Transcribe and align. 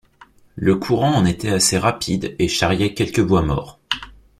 Le 0.55 0.77
courant 0.77 1.13
en 1.15 1.25
était 1.25 1.51
assez 1.51 1.77
rapide 1.77 2.35
et 2.39 2.47
charriait 2.47 2.95
quelques 2.95 3.21
bois 3.21 3.43
morts 3.43 3.79